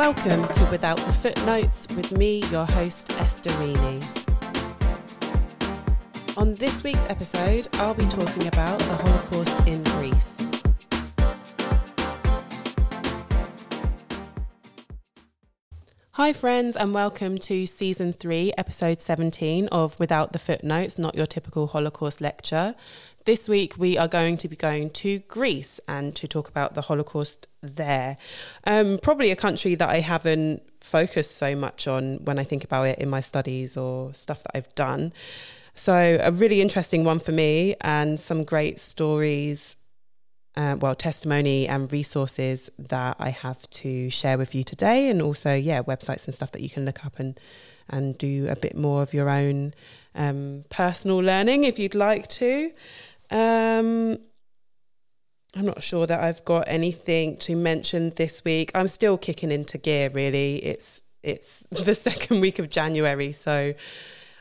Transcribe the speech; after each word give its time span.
Welcome 0.00 0.48
to 0.48 0.64
Without 0.70 0.96
the 0.96 1.12
Footnotes 1.12 1.86
with 1.94 2.16
me, 2.16 2.42
your 2.44 2.64
host, 2.64 3.10
Esther 3.20 3.50
Reaney. 3.50 4.02
On 6.38 6.54
this 6.54 6.82
week's 6.82 7.04
episode, 7.10 7.68
I'll 7.74 7.92
be 7.92 8.06
talking 8.06 8.46
about 8.46 8.78
the 8.78 8.94
Holocaust 8.94 9.66
in 9.66 9.82
Greece. 9.82 10.49
Hi, 16.22 16.34
friends, 16.34 16.76
and 16.76 16.92
welcome 16.92 17.38
to 17.38 17.64
season 17.64 18.12
three, 18.12 18.52
episode 18.58 19.00
17 19.00 19.68
of 19.68 19.98
Without 19.98 20.34
the 20.34 20.38
Footnotes, 20.38 20.98
not 20.98 21.14
your 21.14 21.24
typical 21.24 21.68
Holocaust 21.68 22.20
lecture. 22.20 22.74
This 23.24 23.48
week, 23.48 23.78
we 23.78 23.96
are 23.96 24.06
going 24.06 24.36
to 24.36 24.46
be 24.46 24.54
going 24.54 24.90
to 24.90 25.20
Greece 25.20 25.80
and 25.88 26.14
to 26.16 26.28
talk 26.28 26.46
about 26.46 26.74
the 26.74 26.82
Holocaust 26.82 27.48
there. 27.62 28.18
Um, 28.64 28.98
probably 29.02 29.30
a 29.30 29.34
country 29.34 29.74
that 29.76 29.88
I 29.88 30.00
haven't 30.00 30.62
focused 30.82 31.38
so 31.38 31.56
much 31.56 31.88
on 31.88 32.18
when 32.26 32.38
I 32.38 32.44
think 32.44 32.64
about 32.64 32.88
it 32.88 32.98
in 32.98 33.08
my 33.08 33.22
studies 33.22 33.78
or 33.78 34.12
stuff 34.12 34.42
that 34.42 34.50
I've 34.54 34.74
done. 34.74 35.14
So, 35.74 36.18
a 36.20 36.30
really 36.30 36.60
interesting 36.60 37.02
one 37.02 37.20
for 37.20 37.32
me, 37.32 37.76
and 37.80 38.20
some 38.20 38.44
great 38.44 38.78
stories 38.78 39.74
uh, 40.56 40.76
well, 40.80 40.94
testimony 40.94 41.68
and 41.68 41.92
resources 41.92 42.70
that 42.78 43.16
I 43.18 43.30
have 43.30 43.68
to 43.70 44.10
share 44.10 44.36
with 44.36 44.54
you 44.54 44.64
today, 44.64 45.08
and 45.08 45.22
also, 45.22 45.54
yeah, 45.54 45.82
websites 45.82 46.26
and 46.26 46.34
stuff 46.34 46.52
that 46.52 46.62
you 46.62 46.70
can 46.70 46.84
look 46.84 47.04
up 47.04 47.18
and 47.18 47.38
and 47.88 48.16
do 48.18 48.46
a 48.48 48.56
bit 48.56 48.76
more 48.76 49.02
of 49.02 49.12
your 49.12 49.28
own 49.28 49.74
um, 50.14 50.64
personal 50.70 51.18
learning 51.18 51.64
if 51.64 51.78
you'd 51.78 51.94
like 51.94 52.28
to. 52.28 52.70
Um, 53.30 54.18
I'm 55.56 55.66
not 55.66 55.82
sure 55.82 56.06
that 56.06 56.22
I've 56.22 56.44
got 56.44 56.64
anything 56.68 57.36
to 57.38 57.56
mention 57.56 58.10
this 58.10 58.44
week. 58.44 58.70
I'm 58.74 58.86
still 58.86 59.18
kicking 59.18 59.50
into 59.50 59.78
gear. 59.78 60.10
Really, 60.10 60.56
it's 60.58 61.02
it's 61.22 61.64
the 61.70 61.94
second 61.94 62.40
week 62.40 62.58
of 62.58 62.68
January, 62.68 63.32
so 63.32 63.74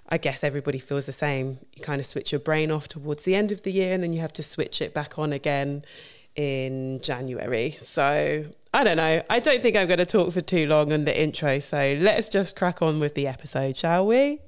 I 0.10 0.18
guess 0.18 0.44
everybody 0.44 0.80
feels 0.80 1.06
the 1.06 1.12
same. 1.12 1.60
You 1.74 1.84
kind 1.84 2.00
of 2.00 2.06
switch 2.06 2.32
your 2.32 2.40
brain 2.40 2.72
off 2.72 2.88
towards 2.88 3.24
the 3.24 3.36
end 3.36 3.52
of 3.52 3.62
the 3.62 3.72
year 3.72 3.94
and 3.94 4.02
then 4.02 4.12
you 4.12 4.22
have 4.22 4.34
to 4.34 4.44
switch 4.44 4.82
it 4.82 4.94
back 4.94 5.20
on 5.20 5.32
again 5.32 5.84
in 6.36 7.00
January. 7.02 7.72
So 7.72 8.46
I 8.74 8.84
don't 8.84 8.98
know. 8.98 9.22
I 9.30 9.40
don't 9.40 9.62
think 9.62 9.76
I'm 9.76 9.88
going 9.88 10.00
to 10.00 10.06
talk 10.06 10.32
for 10.32 10.42
too 10.42 10.68
long 10.68 10.92
on 10.92 11.06
the 11.06 11.20
intro. 11.20 11.60
So 11.60 11.98
let's 12.00 12.28
just 12.28 12.56
crack 12.56 12.82
on 12.82 13.00
with 13.00 13.14
the 13.14 13.28
episode, 13.28 13.78
shall 13.78 14.08
we? 14.08 14.40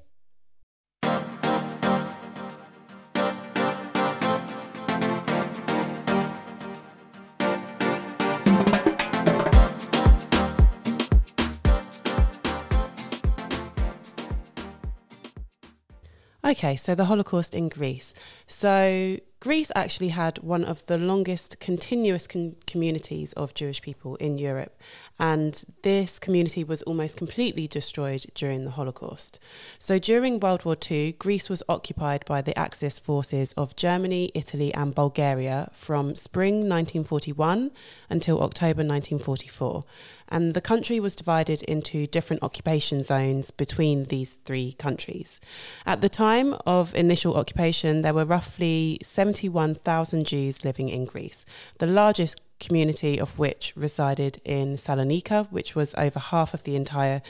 Okay, 16.51 16.75
so 16.75 16.95
the 16.95 17.05
Holocaust 17.05 17.55
in 17.55 17.69
Greece. 17.69 18.13
So 18.45 19.15
Greece 19.41 19.71
actually 19.75 20.09
had 20.09 20.37
one 20.43 20.63
of 20.63 20.85
the 20.85 20.99
longest 20.99 21.59
continuous 21.59 22.27
con- 22.27 22.55
communities 22.67 23.33
of 23.33 23.55
Jewish 23.55 23.81
people 23.81 24.15
in 24.17 24.37
Europe, 24.37 24.79
and 25.17 25.63
this 25.81 26.19
community 26.19 26.63
was 26.63 26.83
almost 26.83 27.17
completely 27.17 27.67
destroyed 27.67 28.23
during 28.35 28.65
the 28.65 28.69
Holocaust. 28.69 29.39
So 29.79 29.97
during 29.97 30.39
World 30.39 30.63
War 30.63 30.77
II, 30.91 31.13
Greece 31.13 31.49
was 31.49 31.63
occupied 31.67 32.23
by 32.25 32.43
the 32.43 32.55
Axis 32.55 32.99
forces 32.99 33.51
of 33.53 33.75
Germany, 33.75 34.31
Italy, 34.35 34.71
and 34.75 34.93
Bulgaria 34.93 35.71
from 35.73 36.13
spring 36.13 36.69
1941 36.69 37.71
until 38.11 38.43
October 38.43 38.83
1944 38.83 39.83
and 40.31 40.53
the 40.53 40.61
country 40.61 40.99
was 40.99 41.15
divided 41.15 41.61
into 41.63 42.07
different 42.07 42.41
occupation 42.41 43.03
zones 43.03 43.51
between 43.51 44.05
these 44.05 44.37
three 44.45 44.71
countries. 44.73 45.41
At 45.85 45.99
the 45.99 46.09
time 46.09 46.55
of 46.65 46.95
initial 46.95 47.35
occupation, 47.35 48.01
there 48.01 48.13
were 48.13 48.23
roughly 48.23 48.97
71,000 49.33 50.25
Jews 50.25 50.65
living 50.65 50.89
in 50.89 51.05
Greece, 51.05 51.45
the 51.77 51.87
largest 51.87 52.41
community 52.59 53.19
of 53.19 53.39
which 53.39 53.73
resided 53.75 54.41
in 54.43 54.75
Salonika, 54.75 55.47
which 55.51 55.73
was 55.75 55.95
over 55.97 56.19
half 56.19 56.53
of 56.53 56.63
the 56.63 56.75
entire 56.75 57.21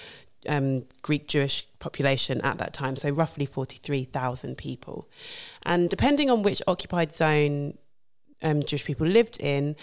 um, 0.50 0.86
Greek 1.04 1.28
Jewish 1.28 1.68
population 1.78 2.42
at 2.42 2.58
that 2.58 2.74
time, 2.74 2.96
so 2.96 3.10
roughly 3.10 3.46
43,000 3.46 4.58
people. 4.58 5.08
And 5.64 5.90
depending 5.90 6.32
on 6.32 6.42
which 6.42 6.62
occupied 6.68 7.14
zone 7.16 7.78
um, 8.42 8.64
Jewish 8.64 8.86
people 8.86 9.06
lived 9.06 9.40
in, 9.40 9.76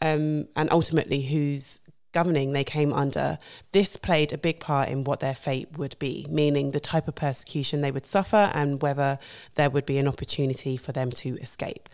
um, 0.00 0.48
and 0.56 0.70
ultimately 0.70 1.20
whose 1.20 1.78
governing 2.12 2.52
they 2.52 2.64
came 2.64 2.92
under, 2.92 3.38
this 3.72 3.96
played 3.96 4.32
a 4.32 4.38
big 4.38 4.60
part 4.60 4.88
in 4.88 5.04
what 5.04 5.20
their 5.20 5.34
fate 5.34 5.78
would 5.78 5.98
be, 5.98 6.26
meaning 6.28 6.70
the 6.70 6.80
type 6.80 7.08
of 7.08 7.14
persecution 7.14 7.80
they 7.80 7.90
would 7.90 8.06
suffer 8.06 8.50
and 8.54 8.82
whether 8.82 9.18
there 9.54 9.70
would 9.70 9.86
be 9.86 9.98
an 9.98 10.08
opportunity 10.08 10.76
for 10.76 10.92
them 10.92 11.10
to 11.10 11.36
escape. 11.38 11.88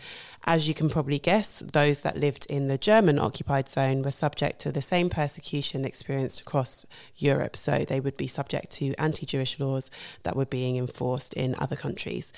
As 0.49 0.69
you 0.69 0.75
can 0.75 0.89
probably 0.89 1.19
guess, 1.19 1.59
those 1.73 2.01
that 2.01 2.19
lived 2.19 2.47
in 2.47 2.69
the 2.69 2.79
German 2.79 3.19
occupied 3.19 3.69
zone 3.69 4.03
were 4.03 4.13
subject 4.13 4.61
to 4.61 4.71
the 4.71 4.81
same 4.81 5.11
persecution 5.11 5.85
experienced 5.85 6.41
across 6.41 6.87
Europe, 7.17 7.57
so 7.57 7.85
they 7.85 7.99
would 7.99 8.17
be 8.17 8.29
subject 8.29 8.71
to 8.73 8.95
anti 8.95 9.27
Jewish 9.27 9.59
laws 9.59 9.91
that 10.23 10.37
were 10.37 10.47
being 10.47 10.77
enforced 10.77 11.35
in 11.35 11.57
other 11.59 11.75
countries. 11.75 12.33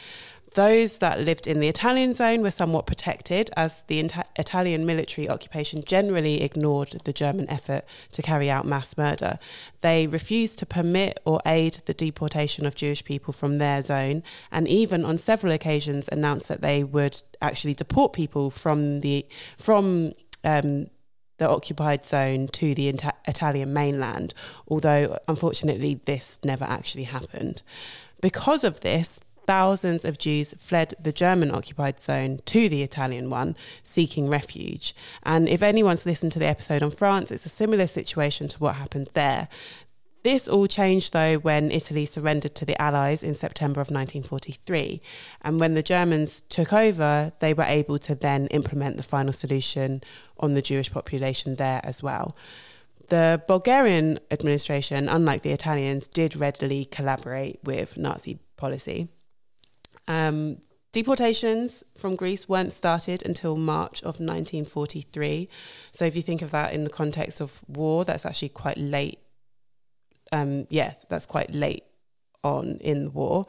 Those 0.54 0.98
that 0.98 1.20
lived 1.20 1.46
in 1.46 1.60
the 1.60 1.68
Italian 1.68 2.14
zone 2.14 2.40
were 2.40 2.50
somewhat 2.50 2.86
protected, 2.86 3.50
as 3.56 3.82
the 3.86 4.00
Italian 4.36 4.86
military 4.86 5.28
occupation 5.28 5.84
generally 5.84 6.42
ignored 6.42 7.00
the 7.04 7.12
German 7.12 7.48
effort 7.50 7.84
to 8.12 8.22
carry 8.22 8.50
out 8.50 8.66
mass 8.66 8.96
murder. 8.96 9.38
They 9.82 10.06
refused 10.06 10.58
to 10.60 10.66
permit 10.66 11.20
or 11.24 11.40
aid 11.44 11.82
the 11.84 11.94
deportation 11.94 12.64
of 12.64 12.74
Jewish 12.74 13.04
people 13.04 13.32
from 13.32 13.58
their 13.58 13.82
zone, 13.82 14.22
and 14.50 14.66
even 14.66 15.04
on 15.04 15.18
several 15.18 15.52
occasions 15.52 16.08
announced 16.10 16.48
that 16.48 16.62
they 16.62 16.82
would 16.82 17.20
actually 17.42 17.74
deport 17.74 18.12
people 18.12 18.50
from 18.50 19.00
the 19.00 19.26
from 19.58 20.12
um, 20.44 20.86
the 21.36 21.48
occupied 21.48 22.04
zone 22.04 22.48
to 22.48 22.74
the 22.74 22.88
Italian 22.88 23.72
mainland, 23.72 24.34
although 24.66 25.18
unfortunately 25.28 26.00
this 26.04 26.38
never 26.42 26.64
actually 26.64 27.04
happened. 27.04 27.62
Because 28.20 28.64
of 28.64 28.80
this, 28.80 29.20
thousands 29.48 30.04
of 30.04 30.18
Jews 30.18 30.54
fled 30.58 30.92
the 31.00 31.10
German 31.10 31.50
occupied 31.50 32.02
zone 32.02 32.40
to 32.44 32.68
the 32.68 32.82
Italian 32.82 33.30
one, 33.30 33.56
seeking 33.82 34.28
refuge. 34.28 34.94
And 35.22 35.48
if 35.48 35.62
anyone's 35.62 36.04
listened 36.04 36.32
to 36.32 36.38
the 36.38 36.46
episode 36.46 36.82
on 36.82 36.90
France, 36.90 37.30
it's 37.30 37.46
a 37.46 37.48
similar 37.48 37.86
situation 37.86 38.48
to 38.48 38.58
what 38.58 38.74
happened 38.74 39.08
there. 39.14 39.48
This 40.22 40.48
all 40.48 40.66
changed 40.66 41.14
though 41.14 41.36
when 41.36 41.70
Italy 41.70 42.04
surrendered 42.04 42.54
to 42.56 42.66
the 42.66 42.78
Allies 42.80 43.22
in 43.22 43.34
September 43.34 43.80
of 43.80 43.86
1943. 43.86 45.00
And 45.40 45.58
when 45.58 45.72
the 45.72 45.82
Germans 45.82 46.42
took 46.50 46.74
over, 46.74 47.32
they 47.38 47.54
were 47.54 47.64
able 47.80 47.98
to 48.00 48.14
then 48.14 48.48
implement 48.48 48.98
the 48.98 49.02
final 49.02 49.32
solution 49.32 50.02
on 50.38 50.52
the 50.52 50.60
Jewish 50.60 50.92
population 50.92 51.54
there 51.54 51.80
as 51.84 52.02
well. 52.02 52.36
The 53.06 53.42
Bulgarian 53.48 54.18
administration, 54.30 55.08
unlike 55.08 55.40
the 55.40 55.52
Italians, 55.52 56.06
did 56.06 56.36
readily 56.36 56.84
collaborate 56.84 57.60
with 57.64 57.96
Nazi 57.96 58.40
policy. 58.58 59.08
Um, 60.08 60.58
deportations 60.92 61.84
from 61.96 62.16
Greece 62.16 62.48
weren't 62.48 62.72
started 62.72 63.24
until 63.24 63.56
March 63.56 64.00
of 64.00 64.18
1943. 64.18 65.48
So 65.92 66.04
if 66.04 66.16
you 66.16 66.22
think 66.22 66.42
of 66.42 66.50
that 66.50 66.72
in 66.72 66.82
the 66.82 66.90
context 66.90 67.40
of 67.40 67.60
war, 67.68 68.04
that's 68.04 68.26
actually 68.26 68.48
quite 68.48 68.78
late. 68.78 69.20
Um, 70.32 70.66
yeah, 70.70 70.94
that's 71.08 71.26
quite 71.26 71.54
late 71.54 71.84
on 72.44 72.78
in 72.80 73.04
the 73.04 73.10
war. 73.10 73.44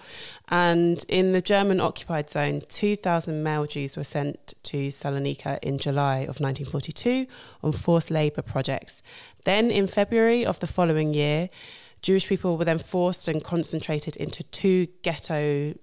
And 0.50 1.04
in 1.08 1.32
the 1.32 1.42
German 1.42 1.80
occupied 1.80 2.30
zone, 2.30 2.62
2,000 2.68 3.44
male 3.44 3.66
Jews 3.66 3.96
were 3.96 4.04
sent 4.04 4.54
to 4.64 4.90
Salonika 4.90 5.60
in 5.62 5.78
July 5.78 6.20
of 6.20 6.40
1942 6.40 7.28
on 7.64 7.72
forced 7.72 8.12
labour 8.12 8.42
projects. 8.42 9.02
Then 9.46 9.72
in 9.72 9.88
February 9.88 10.46
of 10.46 10.60
the 10.60 10.68
following 10.68 11.14
year, 11.14 11.50
Jewish 12.02 12.28
people 12.28 12.58
were 12.58 12.66
then 12.66 12.80
forced 12.80 13.28
and 13.28 13.44
concentrated 13.44 14.16
into 14.16 14.44
two 14.44 14.88
ghetto 15.04 15.74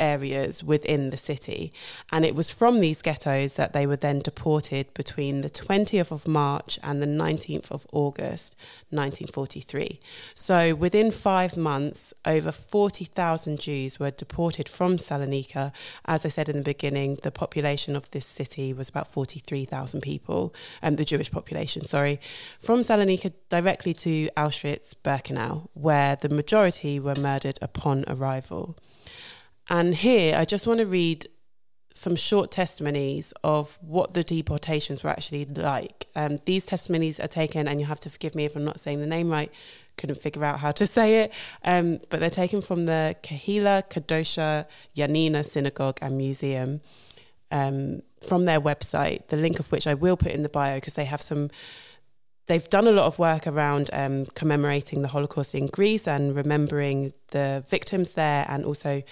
areas 0.00 0.62
within 0.62 1.10
the 1.10 1.16
city. 1.16 1.72
And 2.12 2.24
it 2.24 2.34
was 2.34 2.50
from 2.50 2.80
these 2.80 3.02
ghettos 3.02 3.54
that 3.54 3.72
they 3.72 3.86
were 3.86 3.96
then 3.96 4.20
deported 4.20 4.92
between 4.94 5.40
the 5.40 5.50
20th 5.50 6.10
of 6.10 6.26
March 6.26 6.78
and 6.82 7.00
the 7.00 7.06
19th 7.06 7.70
of 7.70 7.86
August 7.92 8.56
1943. 8.90 10.00
So 10.34 10.74
within 10.74 11.10
five 11.10 11.56
months, 11.56 12.12
over 12.24 12.52
40,000 12.52 13.58
Jews 13.60 13.98
were 13.98 14.10
deported 14.10 14.68
from 14.68 14.96
Salonika. 14.96 15.72
As 16.04 16.24
I 16.24 16.28
said 16.28 16.48
in 16.48 16.58
the 16.58 16.62
beginning, 16.62 17.18
the 17.22 17.30
population 17.30 17.96
of 17.96 18.10
this 18.10 18.26
city 18.26 18.72
was 18.72 18.88
about 18.88 19.08
43,000 19.08 20.00
people, 20.00 20.54
and 20.82 20.94
um, 20.94 20.96
the 20.96 21.04
Jewish 21.04 21.30
population, 21.30 21.84
sorry, 21.84 22.20
from 22.60 22.80
Salonika 22.80 23.32
directly 23.48 23.94
to 23.94 24.28
Auschwitz 24.36 24.94
Birkenau, 25.02 25.68
where 25.74 26.16
the 26.16 26.28
majority 26.28 26.98
were 27.00 27.14
murdered 27.14 27.58
upon 27.62 28.04
arrival. 28.08 28.76
And 29.68 29.94
here, 29.94 30.36
I 30.36 30.44
just 30.44 30.66
want 30.66 30.80
to 30.80 30.86
read 30.86 31.26
some 31.96 32.16
short 32.16 32.50
testimonies 32.50 33.32
of 33.44 33.78
what 33.80 34.14
the 34.14 34.24
deportations 34.24 35.04
were 35.04 35.10
actually 35.10 35.44
like. 35.44 36.08
Um, 36.16 36.40
these 36.44 36.66
testimonies 36.66 37.20
are 37.20 37.28
taken, 37.28 37.68
and 37.68 37.80
you 37.80 37.86
have 37.86 38.00
to 38.00 38.10
forgive 38.10 38.34
me 38.34 38.44
if 38.44 38.56
I'm 38.56 38.64
not 38.64 38.80
saying 38.80 39.00
the 39.00 39.06
name 39.06 39.28
right, 39.28 39.50
couldn't 39.96 40.20
figure 40.20 40.44
out 40.44 40.58
how 40.58 40.72
to 40.72 40.86
say 40.88 41.22
it, 41.22 41.32
um, 41.64 42.00
but 42.10 42.18
they're 42.18 42.30
taken 42.30 42.62
from 42.62 42.86
the 42.86 43.14
Kehila 43.22 43.88
Kedosha 43.88 44.66
Janina 44.96 45.44
Synagogue 45.44 45.98
and 46.02 46.18
Museum. 46.18 46.80
Um, 47.52 48.02
from 48.26 48.46
their 48.46 48.60
website, 48.60 49.28
the 49.28 49.36
link 49.36 49.60
of 49.60 49.70
which 49.70 49.86
I 49.86 49.94
will 49.94 50.16
put 50.16 50.32
in 50.32 50.42
the 50.42 50.48
bio 50.48 50.76
because 50.76 50.94
they 50.94 51.04
have 51.04 51.20
some 51.20 51.50
they've 52.46 52.68
done 52.68 52.86
a 52.86 52.92
lot 52.92 53.06
of 53.06 53.18
work 53.18 53.46
around 53.46 53.88
um, 53.92 54.26
commemorating 54.34 55.02
the 55.02 55.08
Holocaust 55.08 55.54
in 55.54 55.66
Greece 55.66 56.06
and 56.06 56.36
remembering 56.36 57.14
the 57.28 57.64
victims 57.68 58.12
there, 58.12 58.44
and 58.48 58.64
also 58.64 59.02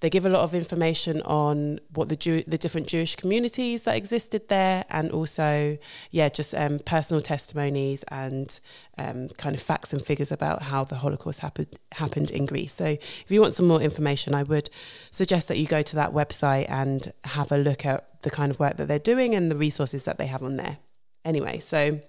they 0.00 0.10
give 0.10 0.26
a 0.26 0.28
lot 0.28 0.42
of 0.42 0.54
information 0.54 1.22
on 1.22 1.80
what 1.94 2.08
the 2.08 2.16
Jew- 2.16 2.44
the 2.46 2.58
different 2.58 2.86
Jewish 2.86 3.16
communities 3.16 3.82
that 3.82 3.96
existed 3.96 4.48
there, 4.48 4.84
and 4.90 5.10
also 5.10 5.78
yeah, 6.10 6.28
just 6.28 6.54
um, 6.54 6.78
personal 6.80 7.22
testimonies 7.22 8.04
and 8.08 8.60
um, 8.98 9.28
kind 9.30 9.54
of 9.54 9.62
facts 9.62 9.92
and 9.92 10.04
figures 10.04 10.30
about 10.30 10.62
how 10.62 10.84
the 10.84 10.96
Holocaust 10.96 11.40
happened 11.40 11.78
happened 11.92 12.30
in 12.30 12.46
Greece. 12.46 12.74
So 12.74 12.84
if 12.84 13.26
you 13.28 13.40
want 13.40 13.54
some 13.54 13.66
more 13.66 13.80
information, 13.80 14.34
I 14.34 14.42
would 14.42 14.68
suggest 15.10 15.48
that 15.48 15.58
you 15.58 15.66
go 15.66 15.82
to 15.82 15.96
that 15.96 16.12
website 16.12 16.66
and 16.68 17.12
have 17.24 17.50
a 17.50 17.58
look 17.58 17.86
at 17.86 18.20
the 18.22 18.30
kind 18.30 18.52
of 18.52 18.60
work 18.60 18.76
that 18.76 18.86
they're 18.86 18.98
doing 18.98 19.34
and 19.34 19.50
the 19.50 19.56
resources 19.56 20.04
that 20.04 20.18
they 20.18 20.26
have 20.26 20.42
on 20.42 20.56
there. 20.56 20.78
Anyway, 21.24 21.58
so 21.58 22.00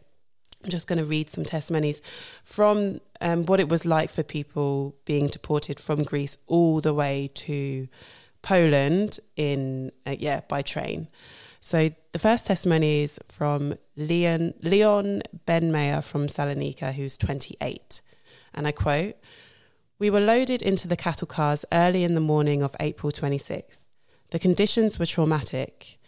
I'm 0.63 0.69
just 0.69 0.87
going 0.87 0.99
to 0.99 1.05
read 1.05 1.29
some 1.29 1.43
testimonies 1.43 2.01
from 2.43 3.01
um, 3.19 3.45
what 3.45 3.59
it 3.59 3.67
was 3.67 3.85
like 3.85 4.09
for 4.09 4.23
people 4.23 4.95
being 5.03 5.27
deported 5.27 5.79
from 5.79 6.03
Greece 6.03 6.37
all 6.47 6.79
the 6.79 6.93
way 6.93 7.29
to 7.35 7.89
Poland 8.41 9.19
in 9.35 9.91
uh, 10.05 10.15
yeah 10.17 10.41
by 10.47 10.61
train. 10.61 11.09
So 11.59 11.91
the 12.11 12.19
first 12.19 12.45
testimony 12.45 13.03
is 13.03 13.19
from 13.29 13.75
Leon 13.97 14.53
Leon 14.61 15.23
Ben 15.45 15.71
Meyer 15.71 16.01
from 16.01 16.27
Salonika, 16.27 16.93
who's 16.93 17.17
28, 17.17 18.01
and 18.53 18.67
I 18.67 18.71
quote: 18.71 19.15
"We 19.99 20.09
were 20.09 20.19
loaded 20.19 20.61
into 20.61 20.87
the 20.87 20.97
cattle 20.97 21.27
cars 21.27 21.65
early 21.71 22.03
in 22.03 22.13
the 22.13 22.21
morning 22.21 22.63
of 22.63 22.75
April 22.79 23.11
26th. 23.11 23.79
The 24.31 24.39
conditions 24.39 24.97
were 24.97 25.05
traumatic." 25.05 25.99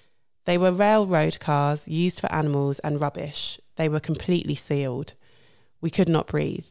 They 0.45 0.59
were 0.59 0.71
railroad 0.71 1.39
cars 1.39 1.87
used 1.87 2.19
for 2.19 2.31
animals 2.31 2.77
and 2.79 3.01
rubbish. 3.01 3.59
They 3.75 3.89
were 3.89 3.99
completely 3.99 4.55
sealed. 4.55 5.13
We 5.81 5.89
could 5.89 6.09
not 6.09 6.27
breathe. 6.27 6.65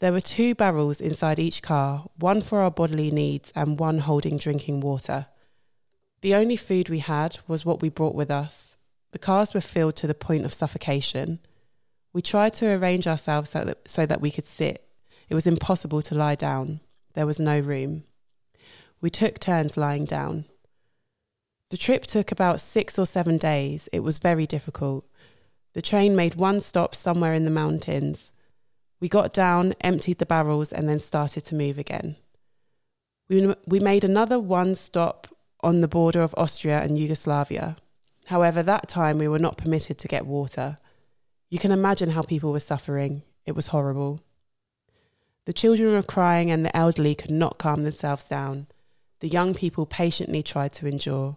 There 0.00 0.12
were 0.12 0.20
two 0.20 0.54
barrels 0.54 1.00
inside 1.00 1.38
each 1.38 1.62
car, 1.62 2.06
one 2.16 2.40
for 2.40 2.60
our 2.60 2.70
bodily 2.70 3.10
needs 3.10 3.52
and 3.54 3.78
one 3.78 3.98
holding 3.98 4.38
drinking 4.38 4.80
water. 4.80 5.26
The 6.22 6.34
only 6.34 6.56
food 6.56 6.88
we 6.88 7.00
had 7.00 7.38
was 7.46 7.64
what 7.64 7.82
we 7.82 7.88
brought 7.88 8.14
with 8.14 8.30
us. 8.30 8.76
The 9.12 9.18
cars 9.18 9.52
were 9.52 9.60
filled 9.60 9.96
to 9.96 10.06
the 10.06 10.14
point 10.14 10.44
of 10.44 10.54
suffocation. 10.54 11.40
We 12.12 12.22
tried 12.22 12.54
to 12.54 12.70
arrange 12.70 13.06
ourselves 13.06 13.50
so 13.50 13.64
that, 13.64 13.88
so 13.88 14.06
that 14.06 14.20
we 14.20 14.30
could 14.30 14.46
sit. 14.46 14.86
It 15.28 15.34
was 15.34 15.46
impossible 15.46 16.02
to 16.02 16.14
lie 16.14 16.34
down. 16.34 16.80
There 17.14 17.26
was 17.26 17.38
no 17.38 17.58
room. 17.58 18.04
We 19.00 19.10
took 19.10 19.38
turns 19.38 19.76
lying 19.76 20.04
down. 20.04 20.44
The 21.70 21.76
trip 21.76 22.06
took 22.06 22.32
about 22.32 22.60
six 22.60 22.98
or 22.98 23.06
seven 23.06 23.38
days. 23.38 23.88
It 23.92 24.00
was 24.00 24.18
very 24.18 24.46
difficult. 24.46 25.04
The 25.72 25.82
train 25.82 26.16
made 26.16 26.34
one 26.34 26.60
stop 26.60 26.94
somewhere 26.94 27.34
in 27.34 27.44
the 27.44 27.50
mountains. 27.50 28.32
We 29.00 29.08
got 29.08 29.32
down, 29.32 29.74
emptied 29.80 30.18
the 30.18 30.26
barrels, 30.26 30.72
and 30.72 30.88
then 30.88 31.00
started 31.00 31.44
to 31.46 31.54
move 31.54 31.78
again. 31.78 32.16
We, 33.28 33.54
we 33.66 33.80
made 33.80 34.04
another 34.04 34.38
one 34.38 34.74
stop 34.74 35.28
on 35.60 35.80
the 35.80 35.88
border 35.88 36.22
of 36.22 36.34
Austria 36.36 36.82
and 36.82 36.98
Yugoslavia. 36.98 37.76
However, 38.26 38.62
that 38.62 38.88
time 38.88 39.18
we 39.18 39.28
were 39.28 39.38
not 39.38 39.56
permitted 39.56 39.98
to 39.98 40.08
get 40.08 40.26
water. 40.26 40.76
You 41.48 41.58
can 41.58 41.72
imagine 41.72 42.10
how 42.10 42.22
people 42.22 42.52
were 42.52 42.60
suffering. 42.60 43.22
It 43.46 43.52
was 43.52 43.68
horrible. 43.68 44.20
The 45.46 45.52
children 45.52 45.92
were 45.92 46.02
crying, 46.02 46.50
and 46.50 46.64
the 46.64 46.76
elderly 46.76 47.14
could 47.14 47.30
not 47.30 47.58
calm 47.58 47.84
themselves 47.84 48.24
down. 48.24 48.66
The 49.20 49.28
young 49.28 49.54
people 49.54 49.86
patiently 49.86 50.42
tried 50.42 50.72
to 50.74 50.86
endure. 50.86 51.36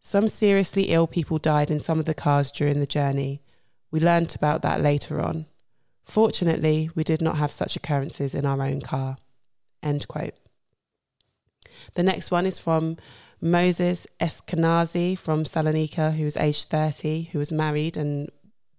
Some 0.00 0.28
seriously 0.28 0.84
ill 0.84 1.06
people 1.06 1.38
died 1.38 1.70
in 1.70 1.80
some 1.80 1.98
of 1.98 2.04
the 2.04 2.14
cars 2.14 2.50
during 2.50 2.80
the 2.80 2.86
journey. 2.86 3.42
We 3.90 4.00
learnt 4.00 4.34
about 4.34 4.62
that 4.62 4.80
later 4.80 5.20
on. 5.20 5.46
Fortunately, 6.04 6.90
we 6.94 7.04
did 7.04 7.20
not 7.20 7.36
have 7.36 7.50
such 7.50 7.76
occurrences 7.76 8.34
in 8.34 8.46
our 8.46 8.62
own 8.62 8.80
car. 8.80 9.16
End 9.82 10.08
quote. 10.08 10.34
The 11.94 12.02
next 12.02 12.30
one 12.30 12.46
is 12.46 12.58
from 12.58 12.96
Moses 13.40 14.06
Eskenazi 14.20 15.16
from 15.16 15.44
Salonika, 15.44 16.14
who 16.14 16.24
was 16.24 16.36
aged 16.36 16.68
30, 16.68 17.30
who 17.32 17.38
was 17.38 17.52
married 17.52 17.96
and 17.96 18.30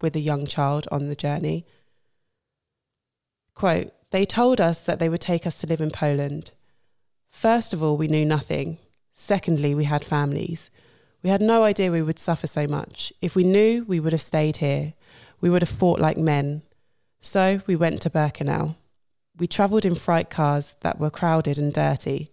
with 0.02 0.16
a 0.16 0.20
young 0.20 0.46
child 0.46 0.88
on 0.92 1.08
the 1.08 1.16
journey. 1.16 1.66
Quote, 3.56 3.92
they 4.12 4.26
told 4.26 4.60
us 4.60 4.82
that 4.82 5.00
they 5.00 5.10
would 5.10 5.22
take 5.22 5.46
us 5.46 5.58
to 5.60 5.68
live 5.68 5.82
in 5.82 5.92
Poland. 5.92 6.52
First 7.30 7.74
of 7.74 7.84
all, 7.84 7.96
we 7.96 8.08
knew 8.08 8.26
nothing. 8.26 8.80
Secondly, 9.14 9.76
we 9.76 9.84
had 9.84 10.04
families. 10.04 10.70
We 11.22 11.30
had 11.30 11.42
no 11.42 11.64
idea 11.64 11.92
we 11.92 12.02
would 12.02 12.20
suffer 12.20 12.48
so 12.48 12.68
much. 12.68 13.14
If 13.22 13.36
we 13.36 13.44
knew, 13.44 13.86
we 13.88 14.00
would 14.00 14.14
have 14.14 14.22
stayed 14.22 14.58
here. 14.58 14.94
We 15.42 15.50
would 15.50 15.62
have 15.62 15.70
fought 15.70 16.00
like 16.00 16.18
men. 16.18 16.64
So 17.22 17.62
we 17.68 17.76
went 17.76 18.02
to 18.02 18.10
Birkenau. 18.10 18.76
We 19.38 19.48
travelled 19.48 19.86
in 19.86 19.96
freight 19.96 20.30
cars 20.30 20.76
that 20.82 21.00
were 21.00 21.10
crowded 21.10 21.58
and 21.58 21.74
dirty. 21.74 22.30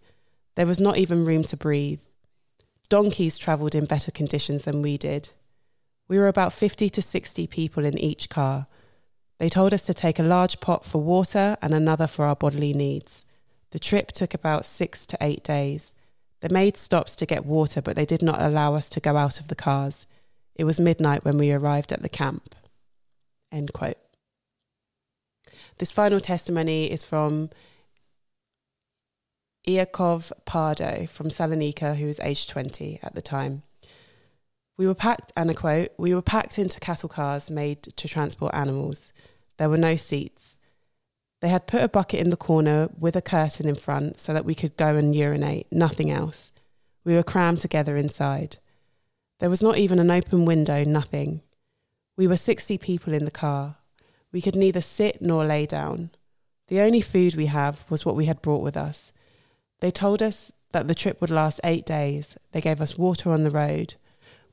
There 0.57 0.67
was 0.67 0.81
not 0.81 0.97
even 0.97 1.25
room 1.25 1.45
to 1.45 1.57
breathe. 1.57 2.01
Donkeys 2.89 3.39
travelled 3.39 3.75
in 3.75 3.85
better 3.85 4.11
conditions 4.11 4.65
than 4.65 4.83
we 4.83 4.97
did. 4.97 5.31
We 6.09 6.19
were 6.19 6.29
about 6.29 6.53
50 6.53 6.89
to 6.91 7.03
60 7.03 7.47
people 7.49 7.85
in 7.85 7.99
each 7.99 8.29
car. 8.29 8.67
They 9.39 9.49
told 9.49 9.75
us 9.75 9.83
to 9.87 9.95
take 9.95 10.19
a 10.19 10.25
large 10.25 10.61
pot 10.61 10.85
for 10.85 11.03
water 11.03 11.57
and 11.61 11.75
another 11.75 12.07
for 12.07 12.25
our 12.25 12.37
bodily 12.37 12.73
needs. 12.73 13.25
The 13.71 13.79
trip 13.79 14.13
took 14.13 14.33
about 14.33 14.65
six 14.65 15.05
to 15.07 15.19
eight 15.21 15.43
days. 15.43 15.95
They 16.41 16.49
made 16.49 16.77
stops 16.77 17.17
to 17.17 17.27
get 17.27 17.45
water, 17.45 17.83
but 17.83 17.97
they 17.97 18.07
did 18.07 18.23
not 18.23 18.41
allow 18.41 18.75
us 18.75 18.89
to 18.91 19.01
go 19.01 19.17
out 19.17 19.41
of 19.41 19.49
the 19.49 19.55
cars. 19.55 20.07
It 20.55 20.65
was 20.65 20.81
midnight 20.81 21.25
when 21.25 21.39
we 21.39 21.53
arrived 21.53 21.93
at 21.93 22.03
the 22.03 22.09
camp. 22.09 22.55
End 23.53 23.73
quote. 23.73 23.99
This 25.79 25.93
final 25.93 26.21
testimony 26.21 26.91
is 26.91 27.05
from 27.05 27.51
Iakov 29.67 30.33
Pardo 30.45 31.07
from 31.07 31.29
Salonika, 31.29 31.97
who 31.97 32.07
was 32.07 32.21
aged 32.21 32.49
20 32.49 33.01
at 33.03 33.15
the 33.15 33.23
time. 33.23 33.63
We 34.79 34.87
were 34.87 34.95
packed, 34.95 35.33
and 35.37 35.51
a 35.51 35.55
quote, 35.55 35.91
we 35.99 36.15
were 36.15 36.23
packed 36.23 36.59
into 36.59 36.79
cattle 36.81 37.09
cars 37.09 37.51
made 37.51 37.83
to 37.83 38.09
transport 38.09 38.55
animals. 38.55 39.13
There 39.57 39.69
were 39.69 39.79
no 39.79 39.97
seats. 39.97 40.57
They 41.41 41.49
had 41.49 41.67
put 41.67 41.83
a 41.83 41.89
bucket 41.89 42.21
in 42.21 42.31
the 42.31 42.37
corner 42.37 42.89
with 42.99 43.17
a 43.17 43.23
curtain 43.23 43.69
in 43.69 43.75
front 43.75 44.21
so 44.21 44.33
that 44.33 44.45
we 44.45 44.55
could 44.55 44.77
go 44.77 44.97
and 44.97 45.15
urinate, 45.15 45.67
nothing 45.71 46.11
else. 46.11 46.53
We 47.05 47.15
were 47.15 47.23
crammed 47.23 47.61
together 47.61 47.97
inside. 47.97 48.59
There 49.41 49.51
was 49.51 49.63
not 49.63 49.79
even 49.79 49.99
an 49.99 50.11
open 50.11 50.45
window, 50.45 50.85
nothing. 50.85 51.43
We 52.17 52.27
were 52.27 52.37
60 52.37 52.79
people 52.79 53.13
in 53.13 53.25
the 53.25 53.31
car. 53.31 53.77
We 54.33 54.41
could 54.41 54.57
neither 54.57 54.81
sit 54.81 55.21
nor 55.21 55.45
lay 55.45 55.67
down. 55.67 56.11
The 56.69 56.81
only 56.81 57.01
food 57.01 57.35
we 57.35 57.47
have 57.47 57.85
was 57.89 58.05
what 58.05 58.17
we 58.17 58.27
had 58.27 58.43
brought 58.43 58.63
with 58.63 58.77
us. 58.77 59.13
They 59.81 59.91
told 59.91 60.23
us 60.23 60.51
that 60.73 60.89
the 60.89 60.95
trip 60.95 61.21
would 61.21 61.31
last 61.31 61.61
eight 61.63 61.87
days. 61.87 62.37
They 62.53 62.61
gave 62.61 62.81
us 62.81 62.99
water 62.99 63.31
on 63.31 63.45
the 63.45 63.51
road. 63.51 63.95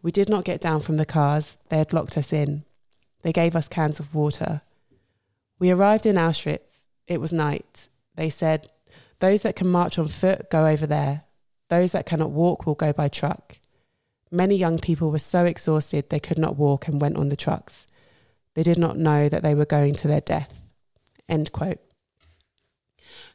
We 0.02 0.12
did 0.12 0.30
not 0.30 0.46
get 0.46 0.62
down 0.62 0.82
from 0.82 0.98
the 0.98 1.06
cars, 1.06 1.58
they 1.70 1.78
had 1.78 1.94
locked 1.94 2.18
us 2.18 2.34
in. 2.34 2.66
They 3.22 3.32
gave 3.32 3.56
us 3.56 3.68
cans 3.68 4.00
of 4.00 4.14
water. 4.14 4.62
We 5.60 5.72
arrived 5.72 6.06
in 6.06 6.16
Auschwitz 6.16 6.74
it 7.08 7.20
was 7.20 7.34
night. 7.34 7.90
They 8.16 8.30
said, 8.30 8.70
Those 9.20 9.42
that 9.42 9.56
can 9.56 9.72
march 9.72 9.98
on 9.98 10.08
foot 10.08 10.50
go 10.50 10.68
over 10.68 10.88
there. 10.88 11.24
Those 11.70 11.92
that 11.92 12.06
cannot 12.06 12.32
walk 12.32 12.66
will 12.66 12.76
go 12.76 12.94
by 12.94 13.08
truck. 13.08 13.60
Many 14.34 14.56
young 14.56 14.80
people 14.80 15.12
were 15.12 15.20
so 15.20 15.46
exhausted 15.46 16.10
they 16.10 16.20
could 16.20 16.40
not 16.40 16.58
walk 16.58 16.88
and 16.88 17.00
went 17.00 17.18
on 17.18 17.30
the 17.30 17.36
trucks. 17.36 17.86
They 18.56 18.64
did 18.64 18.80
not 18.80 18.98
know 18.98 19.30
that 19.30 19.44
they 19.44 19.54
were 19.54 19.66
going 19.66 19.94
to 19.96 20.08
their 20.08 20.22
death. 20.22 20.72
End 21.30 21.52
quote. 21.52 21.78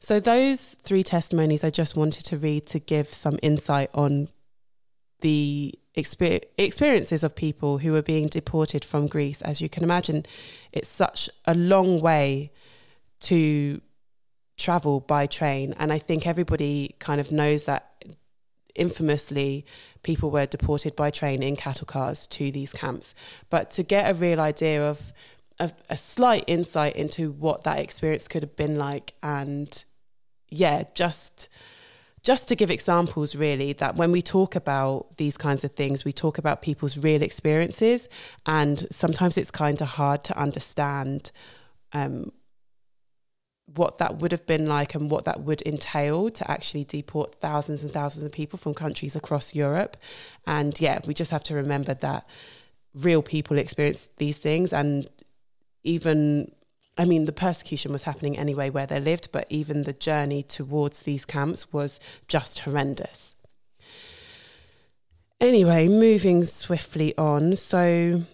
So, 0.00 0.19
those 0.19 0.75
three 0.83 1.05
testimonies 1.05 1.62
I 1.62 1.71
just 1.71 1.97
wanted 1.97 2.25
to 2.26 2.37
read 2.37 2.67
to 2.67 2.81
give 2.81 3.09
some 3.14 3.38
insight 3.43 3.90
on 3.95 4.28
the 5.21 5.73
exper- 5.97 6.43
experiences 6.57 7.23
of 7.23 7.37
people 7.37 7.78
who 7.78 7.93
were 7.93 8.02
being 8.02 8.26
deported 8.26 8.85
from 8.85 9.07
Greece. 9.07 9.40
As 9.43 9.61
you 9.61 9.69
can 9.69 9.85
imagine, 9.85 10.26
it's 10.73 10.88
such 10.88 11.31
a 11.45 11.55
long 11.55 12.00
way 12.00 12.50
to 13.21 13.81
travel 14.57 14.99
by 14.99 15.26
train. 15.26 15.75
And 15.78 15.93
I 15.93 15.99
think 15.99 16.26
everybody 16.26 16.97
kind 16.99 17.21
of 17.21 17.31
knows 17.31 17.67
that 17.67 18.05
infamously 18.78 19.64
people 20.02 20.30
were 20.30 20.47
deported 20.47 20.94
by 20.97 21.11
train 21.11 21.42
in 21.42 21.56
cattle 21.56 21.87
cars 21.87 22.26
to 22.28 22.50
these 22.50 22.73
camps. 22.73 23.14
But 23.50 23.70
to 23.73 23.82
get 23.82 24.11
a 24.11 24.14
real 24.14 24.40
idea 24.40 24.88
of 24.88 25.12
a, 25.58 25.73
a 25.90 25.97
slight 25.97 26.44
insight 26.47 26.97
into 26.97 27.32
what 27.32 27.64
that 27.64 27.78
experience 27.78 28.28
could 28.28 28.42
have 28.42 28.56
been 28.56 28.76
like 28.76 29.14
and 29.23 29.85
yeah, 30.50 30.85
just 30.94 31.49
just 32.23 32.49
to 32.49 32.56
give 32.56 32.70
examples, 32.70 33.37
really, 33.37 33.73
that 33.75 33.97
when 33.97 34.11
we 34.11 34.20
talk 34.20 34.56
about 34.56 35.16
these 35.18 35.37
kinds 35.37 35.62
of 35.64 35.73
things, 35.73 36.04
we 36.04 36.12
talk 36.12 36.37
about 36.37 36.62
people's 36.62 36.99
real 36.99 37.23
experiences, 37.23 38.08
and 38.44 38.87
sometimes 38.90 39.38
it's 39.38 39.52
kind 39.52 39.80
of 39.80 39.88
hard 39.88 40.25
to 40.25 40.37
understand 40.37 41.30
um, 41.92 42.32
what 43.75 43.98
that 43.98 44.16
would 44.16 44.32
have 44.32 44.46
been 44.46 44.66
like 44.66 44.94
and 44.94 45.10
what 45.10 45.25
that 45.25 45.42
would 45.42 45.62
entail 45.66 46.30
to 46.30 46.50
actually 46.50 46.84
deport 46.84 47.34
thousands 47.37 47.82
and 47.82 47.92
thousands 47.92 48.25
of 48.25 48.32
people 48.32 48.58
from 48.58 48.75
countries 48.75 49.14
across 49.14 49.54
Europe. 49.54 49.96
And 50.46 50.78
yeah, 50.80 51.00
we 51.06 51.14
just 51.14 51.30
have 51.30 51.44
to 51.44 51.54
remember 51.54 51.94
that 51.94 52.26
real 52.94 53.22
people 53.22 53.58
experience 53.58 54.08
these 54.16 54.38
things 54.38 54.72
and 54.72 55.06
even 55.84 56.50
I 57.00 57.04
mean, 57.04 57.26
the 57.26 57.32
persecution 57.32 57.92
was 57.92 58.02
happening 58.02 58.37
anyway 58.37 58.70
where 58.70 58.87
they 58.87 58.98
lived, 59.00 59.30
but 59.30 59.46
even 59.50 59.84
the 59.84 59.92
journey 59.92 60.42
towards 60.42 61.02
these 61.02 61.25
camps 61.25 61.72
was 61.72 62.00
just 62.26 62.58
horrendous. 62.60 63.37
Anyway, 65.40 65.87
moving 65.87 66.44
swiftly 66.44 67.16
on. 67.16 67.54
So, 67.54 68.25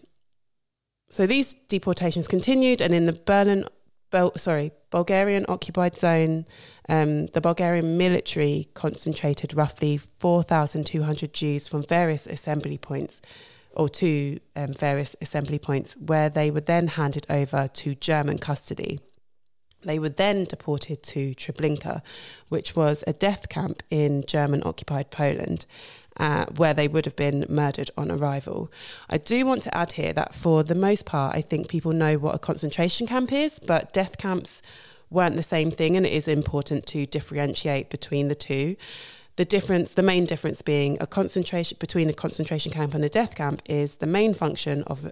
so 1.11 1.27
these 1.27 1.53
deportations 1.53 2.27
continued, 2.27 2.81
and 2.81 2.95
in 2.95 3.05
the 3.05 3.13
Berlin, 3.13 3.67
Bel, 4.11 4.33
sorry, 4.39 4.73
Bulgarian 4.95 5.45
occupied 5.49 5.97
zone, 5.97 6.47
um, 6.89 7.27
the 7.35 7.41
Bulgarian 7.41 7.99
military 7.99 8.69
concentrated 8.75 9.53
roughly 9.53 9.97
4,200 9.97 11.35
Jews 11.35 11.67
from 11.67 11.83
various 11.83 12.29
assembly 12.29 12.79
points 12.79 13.21
or 13.73 13.89
to 13.89 14.39
um, 14.55 14.73
various 14.73 15.17
assembly 15.21 15.59
points 15.59 15.97
where 15.97 16.31
they 16.31 16.49
were 16.49 16.61
then 16.61 16.87
handed 16.87 17.27
over 17.29 17.67
to 17.67 17.97
German 17.97 18.39
custody. 18.39 19.01
They 19.83 19.99
were 19.99 20.11
then 20.11 20.45
deported 20.45 21.03
to 21.03 21.35
Treblinka, 21.35 22.01
which 22.49 22.77
was 22.77 23.03
a 23.05 23.13
death 23.13 23.49
camp 23.49 23.83
in 23.91 24.23
German 24.29 24.63
occupied 24.65 25.11
Poland. 25.11 25.67
Uh, 26.17 26.47
where 26.57 26.73
they 26.73 26.87
would 26.87 27.05
have 27.05 27.17
been 27.17 27.45
murdered 27.49 27.91
on 27.97 28.09
arrival. 28.09 28.71
I 29.11 29.19
do 29.19 29.45
want 29.45 29.65
to 29.65 29.77
add 29.77 29.95
here 29.95 30.13
that 30.13 30.33
for 30.33 30.63
the 30.63 30.77
most 30.77 31.07
part, 31.07 31.35
I 31.35 31.41
think 31.41 31.67
people 31.67 31.93
know 31.93 32.19
what 32.19 32.37
a 32.37 32.39
concentration 32.39 33.09
camp 33.09 33.33
is, 33.33 33.59
but 33.59 33.93
death 33.93 34.17
camps 34.17 34.63
weren't 35.11 35.35
the 35.35 35.43
same 35.43 35.73
thing, 35.73 35.97
and 35.97 36.07
it 36.07 36.13
is 36.13 36.29
important 36.29 36.87
to 36.87 37.05
differentiate 37.05 37.91
between 37.91 38.29
the 38.29 38.35
two. 38.37 38.77
The 39.37 39.45
difference, 39.45 39.95
the 39.95 40.05
main 40.05 40.25
difference 40.25 40.63
being 40.63 40.97
a 41.01 41.07
concentration 41.07 41.79
between 41.81 42.09
a 42.09 42.13
concentration 42.13 42.71
camp 42.71 42.95
and 42.95 43.05
a 43.05 43.09
death 43.09 43.35
camp 43.35 43.61
is 43.67 43.97
the 43.97 44.07
main 44.07 44.35
function 44.35 44.85
of 44.85 45.11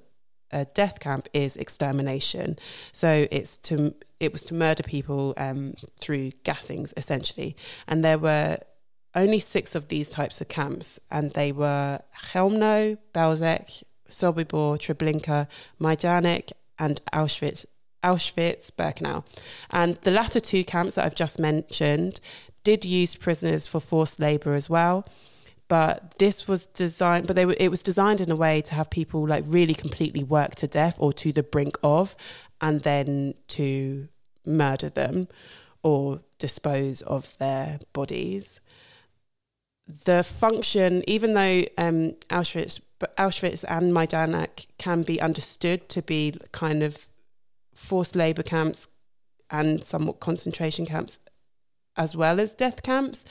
a 0.52 0.66
death 0.66 1.00
camp 1.00 1.28
is 1.32 1.56
extermination. 1.56 2.58
So 2.92 3.26
it's 3.30 3.56
to 3.58 3.94
it 4.20 4.32
was 4.32 4.44
to 4.44 4.54
murder 4.54 4.84
people 4.84 5.34
um, 5.36 5.74
through 5.98 6.30
gassings 6.44 6.92
essentially, 6.96 7.56
and 7.88 8.04
there 8.04 8.18
were 8.18 8.58
only 9.14 9.38
six 9.38 9.74
of 9.74 9.88
these 9.88 10.10
types 10.10 10.40
of 10.40 10.48
camps, 10.48 10.98
and 11.10 11.32
they 11.32 11.52
were 11.52 12.00
Chelmno, 12.30 12.98
Belzec, 13.14 13.82
Sobibor, 14.08 14.78
Treblinka, 14.78 15.46
Majdanek, 15.80 16.52
and 16.78 17.00
Auschwitz. 17.12 17.66
Auschwitz, 18.02 18.70
Birkenau. 18.72 19.24
And 19.70 19.94
the 20.02 20.10
latter 20.10 20.40
two 20.40 20.64
camps 20.64 20.96
that 20.96 21.04
I've 21.04 21.14
just 21.14 21.38
mentioned, 21.38 22.20
did 22.64 22.84
use 22.84 23.14
prisoners 23.16 23.66
for 23.66 23.80
forced 23.80 24.20
labor 24.20 24.54
as 24.54 24.70
well 24.70 25.06
but 25.68 26.14
this 26.18 26.46
was 26.46 26.66
designed 26.66 27.26
but 27.26 27.34
they 27.34 27.46
were 27.46 27.56
it 27.58 27.70
was 27.70 27.82
designed 27.82 28.20
in 28.20 28.30
a 28.30 28.36
way 28.36 28.60
to 28.60 28.74
have 28.74 28.90
people 28.90 29.26
like 29.26 29.44
really 29.46 29.74
completely 29.74 30.22
work 30.22 30.54
to 30.54 30.66
death 30.66 30.96
or 30.98 31.12
to 31.12 31.32
the 31.32 31.42
brink 31.42 31.76
of 31.82 32.14
and 32.60 32.82
then 32.82 33.34
to 33.48 34.06
murder 34.44 34.88
them 34.88 35.26
or 35.82 36.20
dispose 36.38 37.00
of 37.02 37.38
their 37.38 37.80
bodies 37.92 38.60
the 39.86 40.22
function 40.22 41.02
even 41.06 41.34
though 41.34 41.64
um, 41.76 42.12
Auschwitz 42.30 42.80
Auschwitz 43.18 43.64
and 43.68 43.92
Majdanek 43.92 44.66
can 44.78 45.02
be 45.02 45.20
understood 45.20 45.88
to 45.88 46.02
be 46.02 46.34
kind 46.52 46.82
of 46.82 47.08
forced 47.74 48.14
labor 48.14 48.42
camps 48.42 48.86
and 49.50 49.84
somewhat 49.84 50.20
concentration 50.20 50.86
camps 50.86 51.18
as 51.96 52.16
well 52.16 52.40
as 52.40 52.54
death 52.54 52.82
camps. 52.82 53.24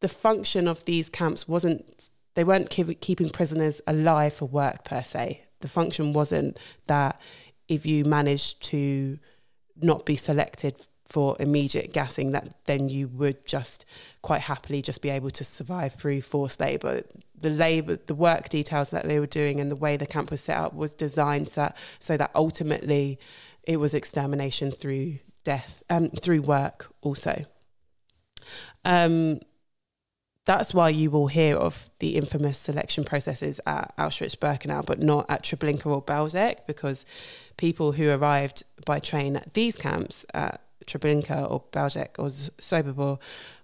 The 0.00 0.08
function 0.08 0.68
of 0.68 0.84
these 0.84 1.08
camps 1.08 1.48
wasn't, 1.48 2.10
they 2.34 2.44
weren't 2.44 2.70
keep, 2.70 3.00
keeping 3.00 3.30
prisoners 3.30 3.80
alive 3.86 4.34
for 4.34 4.46
work 4.46 4.84
per 4.84 5.02
se. 5.02 5.42
The 5.60 5.68
function 5.68 6.12
wasn't 6.12 6.58
that 6.86 7.20
if 7.68 7.86
you 7.86 8.04
managed 8.04 8.62
to 8.64 9.18
not 9.76 10.04
be 10.04 10.16
selected 10.16 10.86
for 11.06 11.36
immediate 11.38 11.92
gassing, 11.92 12.32
that 12.32 12.54
then 12.64 12.88
you 12.88 13.08
would 13.08 13.46
just 13.46 13.84
quite 14.22 14.42
happily 14.42 14.82
just 14.82 15.02
be 15.02 15.10
able 15.10 15.30
to 15.30 15.44
survive 15.44 15.94
through 15.94 16.22
forced 16.22 16.60
labour. 16.60 17.02
The 17.40 17.50
labour, 17.50 17.96
the 17.96 18.14
work 18.14 18.48
details 18.48 18.90
that 18.90 19.06
they 19.06 19.20
were 19.20 19.26
doing, 19.26 19.60
and 19.60 19.70
the 19.70 19.76
way 19.76 19.96
the 19.96 20.06
camp 20.06 20.30
was 20.30 20.40
set 20.40 20.56
up 20.56 20.74
was 20.74 20.92
designed 20.92 21.50
so, 21.50 21.72
so 21.98 22.16
that 22.16 22.30
ultimately 22.34 23.18
it 23.62 23.78
was 23.78 23.94
extermination 23.94 24.70
through 24.70 25.18
death 25.44 25.82
um, 25.90 26.08
through 26.10 26.40
work 26.40 26.90
also. 27.02 27.44
Um, 28.84 29.40
that's 30.46 30.74
why 30.74 30.90
you 30.90 31.10
will 31.10 31.28
hear 31.28 31.56
of 31.56 31.90
the 32.00 32.16
infamous 32.16 32.58
selection 32.58 33.04
processes 33.04 33.60
at 33.66 33.96
Auschwitz-Birkenau, 33.96 34.84
but 34.84 35.00
not 35.00 35.24
at 35.30 35.42
Treblinka 35.42 35.86
or 35.86 36.02
Belzec, 36.02 36.66
because 36.66 37.06
people 37.56 37.92
who 37.92 38.10
arrived 38.10 38.62
by 38.84 38.98
train 38.98 39.36
at 39.36 39.54
these 39.54 39.78
camps 39.78 40.26
at 40.34 40.60
Treblinka 40.86 41.50
or 41.50 41.62
Belzec 41.72 42.18
or 42.18 42.28
Sobibor 42.28 43.18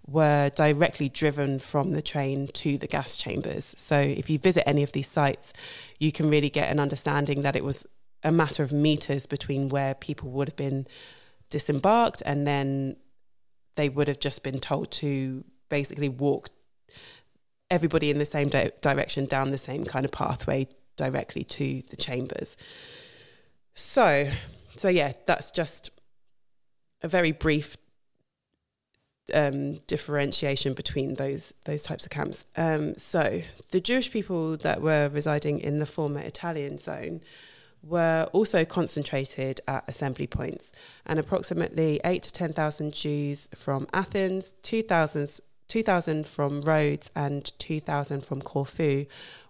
were 0.07 0.51
directly 0.51 1.09
driven 1.09 1.59
from 1.59 1.93
the 1.93 2.03
train 2.03 2.49
to 2.49 2.77
the 2.77 2.87
gas 2.87 3.17
chambers. 3.17 3.75
So 3.79 3.99
if 3.99 4.29
you 4.29 4.39
visit 4.39 4.69
any 4.69 4.83
of 4.83 4.93
these 4.93 5.09
sites, 5.09 5.53
you 5.99 6.13
can 6.13 6.29
really 6.29 6.51
get 6.51 6.71
an 6.71 6.81
understanding 6.81 7.43
that 7.43 7.57
it 7.57 7.65
was 7.65 7.87
a 8.23 8.33
matter 8.33 8.63
of 8.63 8.73
meters 8.73 9.27
between 9.27 9.69
where 9.69 9.95
people 9.95 10.31
would 10.31 10.49
have 10.49 10.57
been 10.57 10.87
disembarked 11.49 12.23
and 12.27 12.47
then 12.47 12.97
they 13.77 13.89
would 13.89 14.09
have 14.09 14.21
just 14.21 14.43
been 14.43 14.59
told 14.59 14.91
to 14.91 15.45
basically 15.69 16.09
walk 16.09 16.51
everybody 17.71 18.11
in 18.11 18.19
the 18.19 18.25
same 18.25 18.49
di- 18.49 18.71
direction 18.81 19.25
down 19.27 19.51
the 19.51 19.59
same 19.59 19.85
kind 19.85 20.05
of 20.05 20.11
pathway 20.11 20.67
directly 20.97 21.45
to 21.45 21.83
the 21.91 21.97
chambers. 21.97 22.57
So, 23.75 24.31
so 24.77 24.89
yeah, 24.89 25.13
that's 25.27 25.51
just 25.51 25.91
a 27.03 27.09
very 27.09 27.33
brief 27.33 27.77
um, 29.35 29.75
differentiation 29.87 30.75
between 30.75 31.15
those 31.15 31.55
those 31.65 31.83
types 31.83 32.05
of 32.05 32.11
camps. 32.11 32.47
Um, 32.57 32.95
so, 32.97 33.43
the 33.71 33.81
Jewish 33.81 34.11
people 34.11 34.57
that 34.59 34.83
were 34.83 35.09
residing 35.09 35.61
in 35.61 35.79
the 35.79 35.87
former 35.87 36.21
Italian 36.21 36.79
zone 36.79 37.23
were 37.83 38.29
also 38.33 38.65
concentrated 38.65 39.61
at 39.67 39.85
assembly 39.89 40.27
points, 40.27 40.71
and 41.07 41.19
approximately 41.19 42.01
8 42.05 42.23
to 42.25 42.33
10,000 42.33 42.93
Jews 42.93 43.49
from 43.55 43.87
Athens, 43.93 44.55
2,000, 44.63 45.41
2,000 45.69 46.29
from 46.29 46.61
Rhodes, 46.61 47.11
and 47.17 47.51
2,000 47.59 48.23
from 48.23 48.43
Corfu 48.43 49.07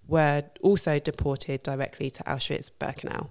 were 0.07 0.45
also 0.61 0.99
deported 0.99 1.63
directly 1.63 2.11
to 2.11 2.23
Auschwitz 2.25 2.71
Birkenau. 2.79 3.31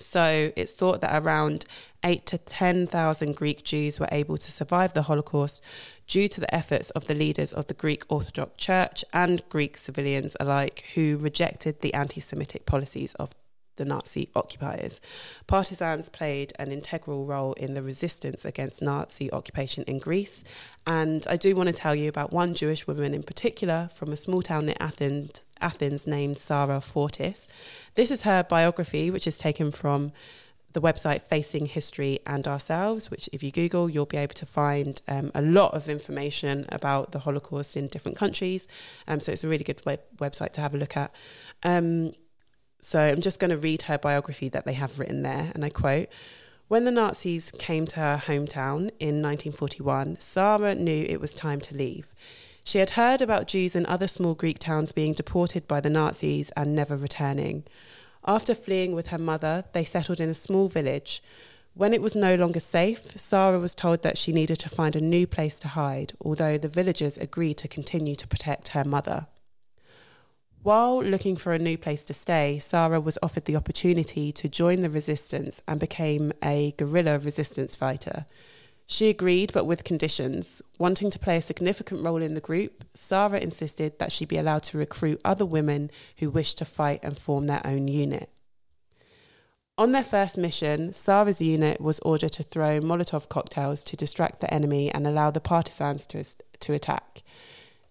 So 0.00 0.52
it's 0.56 0.72
thought 0.72 1.00
that 1.02 1.22
around 1.22 1.66
8 2.02 2.24
to 2.26 2.38
10,000 2.38 3.36
Greek 3.36 3.62
Jews 3.64 4.00
were 4.00 4.08
able 4.10 4.36
to 4.38 4.50
survive 4.50 4.94
the 4.94 5.02
Holocaust 5.02 5.62
due 6.06 6.28
to 6.28 6.40
the 6.40 6.52
efforts 6.54 6.90
of 6.90 7.06
the 7.06 7.14
leaders 7.14 7.52
of 7.52 7.66
the 7.66 7.74
Greek 7.74 8.04
Orthodox 8.08 8.56
Church 8.56 9.04
and 9.12 9.42
Greek 9.48 9.76
civilians 9.76 10.36
alike 10.40 10.84
who 10.94 11.18
rejected 11.18 11.80
the 11.80 11.94
anti 11.94 12.20
Semitic 12.20 12.66
policies 12.66 13.14
of 13.14 13.30
the 13.76 13.84
Nazi 13.86 14.28
occupiers. 14.34 15.00
Partisans 15.46 16.10
played 16.10 16.52
an 16.58 16.70
integral 16.70 17.24
role 17.24 17.54
in 17.54 17.72
the 17.74 17.82
resistance 17.82 18.44
against 18.44 18.82
Nazi 18.82 19.32
occupation 19.32 19.84
in 19.84 19.98
Greece. 19.98 20.44
And 20.86 21.26
I 21.28 21.36
do 21.36 21.56
want 21.56 21.68
to 21.68 21.72
tell 21.72 21.94
you 21.94 22.08
about 22.08 22.30
one 22.30 22.52
Jewish 22.52 22.86
woman 22.86 23.14
in 23.14 23.22
particular 23.22 23.88
from 23.94 24.12
a 24.12 24.16
small 24.16 24.42
town 24.42 24.66
near 24.66 24.76
Athens, 24.78 25.42
Athens 25.60 26.06
named 26.06 26.36
Sarah 26.36 26.80
Fortis. 26.80 27.48
This 27.94 28.10
is 28.10 28.22
her 28.22 28.42
biography, 28.42 29.10
which 29.10 29.26
is 29.26 29.38
taken 29.38 29.70
from 29.70 30.12
the 30.72 30.80
website 30.80 31.20
Facing 31.20 31.66
History 31.66 32.20
and 32.26 32.46
Ourselves, 32.46 33.10
which, 33.10 33.28
if 33.32 33.42
you 33.42 33.50
Google, 33.50 33.90
you'll 33.90 34.06
be 34.06 34.16
able 34.16 34.34
to 34.34 34.46
find 34.46 35.02
um, 35.08 35.32
a 35.34 35.42
lot 35.42 35.74
of 35.74 35.88
information 35.88 36.66
about 36.68 37.12
the 37.12 37.20
Holocaust 37.20 37.76
in 37.76 37.88
different 37.88 38.16
countries. 38.16 38.68
Um, 39.08 39.20
so 39.20 39.32
it's 39.32 39.44
a 39.44 39.48
really 39.48 39.64
good 39.64 39.84
web- 39.84 40.02
website 40.18 40.52
to 40.52 40.60
have 40.60 40.74
a 40.74 40.78
look 40.78 40.96
at. 40.96 41.12
Um, 41.62 42.12
so 42.80 43.00
I'm 43.00 43.20
just 43.20 43.40
going 43.40 43.50
to 43.50 43.56
read 43.56 43.82
her 43.82 43.98
biography 43.98 44.48
that 44.50 44.64
they 44.64 44.74
have 44.74 44.98
written 44.98 45.22
there, 45.22 45.50
and 45.54 45.64
I 45.64 45.70
quote. 45.70 46.08
When 46.68 46.84
the 46.84 46.92
Nazis 46.92 47.50
came 47.58 47.84
to 47.88 47.96
her 47.96 48.22
hometown 48.24 48.92
in 49.00 49.20
1941, 49.20 50.20
Sarah 50.20 50.76
knew 50.76 51.04
it 51.08 51.20
was 51.20 51.34
time 51.34 51.60
to 51.62 51.76
leave. 51.76 52.14
She 52.64 52.78
had 52.78 52.90
heard 52.90 53.20
about 53.20 53.48
Jews 53.48 53.74
in 53.74 53.86
other 53.86 54.06
small 54.08 54.34
Greek 54.34 54.58
towns 54.58 54.92
being 54.92 55.12
deported 55.12 55.66
by 55.66 55.80
the 55.80 55.90
Nazis 55.90 56.50
and 56.50 56.74
never 56.74 56.96
returning. 56.96 57.64
After 58.26 58.54
fleeing 58.54 58.94
with 58.94 59.08
her 59.08 59.18
mother, 59.18 59.64
they 59.72 59.84
settled 59.84 60.20
in 60.20 60.28
a 60.28 60.34
small 60.34 60.68
village. 60.68 61.22
When 61.74 61.94
it 61.94 62.02
was 62.02 62.14
no 62.14 62.34
longer 62.34 62.60
safe, 62.60 63.18
Sarah 63.18 63.58
was 63.58 63.74
told 63.74 64.02
that 64.02 64.18
she 64.18 64.32
needed 64.32 64.58
to 64.58 64.68
find 64.68 64.94
a 64.94 65.00
new 65.00 65.26
place 65.26 65.58
to 65.60 65.68
hide, 65.68 66.12
although 66.20 66.58
the 66.58 66.68
villagers 66.68 67.16
agreed 67.16 67.58
to 67.58 67.68
continue 67.68 68.16
to 68.16 68.26
protect 68.26 68.68
her 68.68 68.84
mother. 68.84 69.26
While 70.62 71.02
looking 71.02 71.36
for 71.36 71.54
a 71.54 71.58
new 71.58 71.78
place 71.78 72.04
to 72.04 72.14
stay, 72.14 72.58
Sarah 72.58 73.00
was 73.00 73.16
offered 73.22 73.46
the 73.46 73.56
opportunity 73.56 74.30
to 74.32 74.48
join 74.48 74.82
the 74.82 74.90
resistance 74.90 75.62
and 75.66 75.80
became 75.80 76.32
a 76.44 76.74
guerrilla 76.76 77.18
resistance 77.18 77.76
fighter. 77.76 78.26
She 78.92 79.08
agreed, 79.08 79.52
but 79.52 79.66
with 79.66 79.84
conditions. 79.84 80.60
Wanting 80.76 81.10
to 81.10 81.18
play 81.20 81.36
a 81.36 81.42
significant 81.42 82.04
role 82.04 82.20
in 82.20 82.34
the 82.34 82.40
group, 82.40 82.82
Sarah 82.92 83.38
insisted 83.38 84.00
that 84.00 84.10
she 84.10 84.24
be 84.24 84.36
allowed 84.36 84.64
to 84.64 84.78
recruit 84.78 85.20
other 85.24 85.46
women 85.46 85.92
who 86.18 86.28
wished 86.28 86.58
to 86.58 86.64
fight 86.64 86.98
and 87.04 87.16
form 87.16 87.46
their 87.46 87.64
own 87.64 87.86
unit. 87.86 88.30
On 89.78 89.92
their 89.92 90.02
first 90.02 90.36
mission, 90.36 90.92
Sarah's 90.92 91.40
unit 91.40 91.80
was 91.80 92.00
ordered 92.00 92.32
to 92.32 92.42
throw 92.42 92.80
Molotov 92.80 93.28
cocktails 93.28 93.84
to 93.84 93.96
distract 93.96 94.40
the 94.40 94.52
enemy 94.52 94.90
and 94.90 95.06
allow 95.06 95.30
the 95.30 95.40
partisans 95.40 96.04
to, 96.06 96.24
to 96.58 96.72
attack. 96.72 97.22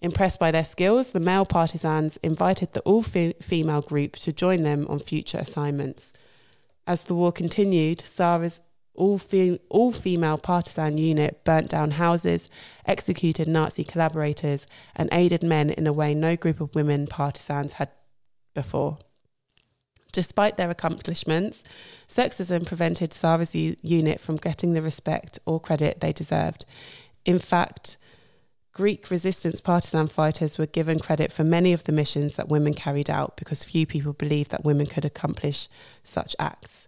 Impressed 0.01 0.38
by 0.38 0.51
their 0.51 0.65
skills, 0.65 1.12
the 1.12 1.22
male 1.22 1.46
partisans 1.46 2.18
invited 2.24 2.74
the 2.74 2.82
all 2.82 3.03
female 3.03 3.82
group 3.82 4.18
to 4.18 4.34
join 4.34 4.63
them 4.63 4.86
on 4.89 5.00
future 5.00 5.38
assignments. 5.38 6.12
As 6.86 7.03
the 7.03 7.15
war 7.15 7.32
continued, 7.32 8.01
Sarah's 8.01 8.60
all, 8.93 9.17
fe- 9.17 9.60
all 9.69 9.91
female 9.91 10.38
partisan 10.38 10.98
unit 10.98 11.43
burnt 11.43 11.69
down 11.69 11.91
houses, 11.91 12.50
executed 12.86 13.48
Nazi 13.48 13.84
collaborators, 13.84 14.67
and 14.96 15.10
aided 15.12 15.43
men 15.43 15.69
in 15.69 15.88
a 15.88 15.93
way 15.93 16.13
no 16.13 16.36
group 16.36 16.60
of 16.60 16.75
women 16.75 17.08
partisans 17.08 17.74
had 17.74 17.89
before. 18.53 18.98
Despite 20.12 20.58
their 20.58 20.72
accomplishments, 20.72 21.63
sexism 22.08 22.65
prevented 22.65 23.13
Sarah's 23.13 23.53
u- 23.53 23.75
unit 23.81 24.19
from 24.19 24.38
getting 24.38 24.74
the 24.74 24.81
respect 24.81 25.39
or 25.46 25.60
credit 25.60 26.00
they 26.00 26.12
deserved. 26.12 26.65
In 27.25 27.38
fact, 27.38 27.98
Greek 28.74 29.12
resistance 29.12 29.62
partisan 29.62 30.08
fighters 30.08 30.58
were 30.58 30.65
given 30.65 31.00
credit 31.00 31.31
for 31.31 31.43
many 31.43 31.74
of 31.74 31.84
the 31.84 31.91
missions 31.91 32.38
that 32.38 32.50
women 32.50 32.74
carried 32.74 33.10
out 33.10 33.38
because 33.38 33.63
few 33.63 33.86
people 33.86 34.13
believed 34.13 34.51
that 34.51 34.63
women 34.63 34.88
could 34.88 35.05
accomplish 35.05 35.67
such 36.03 36.36
acts. 36.39 36.88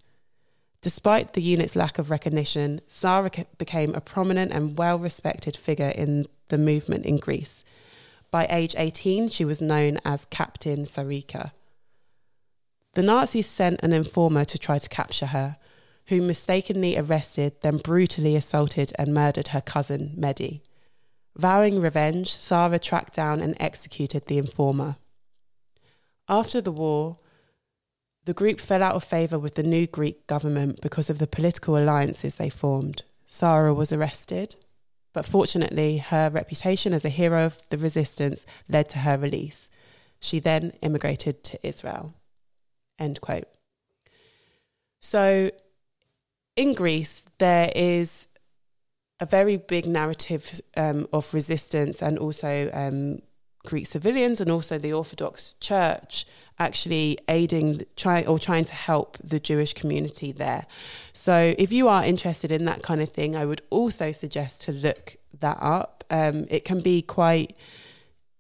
Despite 0.82 1.34
the 1.34 1.42
unit's 1.42 1.76
lack 1.76 2.00
of 2.00 2.10
recognition, 2.10 2.82
Sarah 2.88 3.30
became 3.58 3.94
a 3.94 4.02
prominent 4.02 4.52
and 4.52 4.78
well 4.78 4.98
respected 4.98 5.56
figure 5.56 5.90
in 5.90 6.26
the 6.48 6.58
movement 6.58 7.06
in 7.06 7.18
Greece. 7.18 7.64
By 8.32 8.48
age 8.50 8.76
18, 8.78 9.28
she 9.28 9.46
was 9.46 9.62
known 9.62 10.00
as 10.04 10.26
Captain 10.26 10.86
Sarika. 10.86 11.52
The 12.94 13.04
Nazis 13.04 13.48
sent 13.48 13.82
an 13.84 13.94
informer 13.94 14.44
to 14.46 14.58
try 14.58 14.80
to 14.80 14.90
capture 14.90 15.28
her, 15.28 15.58
who 16.08 16.22
mistakenly 16.22 16.98
arrested, 16.98 17.54
then 17.62 17.78
brutally 17.78 18.36
assaulted 18.36 18.92
and 18.98 19.14
murdered 19.14 19.50
her 19.50 19.62
cousin, 19.62 20.16
Mehdi. 20.18 20.62
Vowing 21.38 21.80
revenge, 21.80 22.34
Sarah 22.34 22.80
tracked 22.80 23.16
down 23.16 23.40
and 23.40 23.56
executed 23.60 24.26
the 24.26 24.38
informer. 24.38 24.96
After 26.28 26.60
the 26.60 26.72
war, 26.72 27.18
the 28.26 28.34
group 28.34 28.60
fell 28.60 28.84
out 28.84 28.96
of 28.96 29.04
favour 29.04 29.40
with 29.40 29.56
the 29.56 29.64
new 29.64 29.88
Greek 29.88 30.28
government 30.28 30.82
because 30.82 31.10
of 31.10 31.18
the 31.18 31.28
political 31.28 31.78
alliances 31.78 32.36
they 32.36 32.50
formed. 32.50 33.04
Sarah 33.26 33.74
was 33.74 33.92
arrested, 33.92 34.56
but 35.14 35.26
fortunately, 35.26 35.98
her 35.98 36.30
reputation 36.30 36.94
as 36.94 37.04
a 37.04 37.10
hero 37.10 37.46
of 37.46 37.62
the 37.70 37.78
resistance 37.78 38.46
led 38.70 38.90
to 38.90 39.00
her 39.00 39.18
release. 39.18 39.70
She 40.20 40.40
then 40.40 40.74
immigrated 40.82 41.44
to 41.46 41.68
Israel. 41.68 42.14
End 43.00 43.20
quote. 43.22 43.48
So, 45.00 45.50
in 46.56 46.74
Greece, 46.74 47.24
there 47.40 47.72
is 47.76 48.28
a 49.20 49.26
very 49.26 49.58
big 49.58 49.88
narrative 49.88 50.62
um, 50.78 51.08
of 51.12 51.34
resistance 51.34 52.02
and 52.02 52.20
also 52.20 52.70
um, 52.74 53.20
Greek 53.66 53.88
civilians 53.88 54.42
and 54.42 54.52
also 54.52 54.78
the 54.78 54.94
Orthodox 54.94 55.54
Church 55.60 56.26
actually 56.60 57.18
aiding 57.28 57.82
try 57.96 58.24
or 58.24 58.38
trying 58.38 58.66
to 58.66 58.74
help 58.74 59.18
the 59.18 59.40
Jewish 59.40 59.74
community 59.74 60.32
there. 60.32 60.66
So 61.14 61.56
if 61.58 61.72
you 61.72 61.88
are 61.88 62.04
interested 62.04 62.52
in 62.52 62.66
that 62.66 62.84
kind 62.84 63.02
of 63.02 63.10
thing, 63.10 63.36
I 63.36 63.46
would 63.46 63.62
also 63.70 64.12
suggest 64.12 64.62
to 64.64 64.72
look 64.72 65.16
that 65.40 65.58
up. 65.60 66.04
Um, 66.10 66.46
it 66.50 66.66
can 66.66 66.82
be 66.82 67.02
quite 67.02 67.58